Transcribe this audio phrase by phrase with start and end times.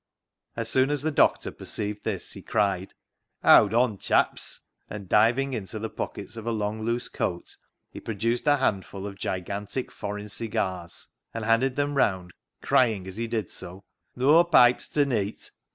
[0.55, 2.95] As soon as the doctor perceived this he *cried,"
[3.43, 7.55] Howd on, chaps," and diving into the pockets of a long loose coat,
[7.91, 12.33] he produced a handful of gigantic foreign cigars and handed them round,
[12.63, 13.83] crying as he did so
[14.15, 15.51] —Noa pipes ta neet.